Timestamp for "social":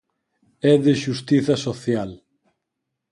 1.67-2.09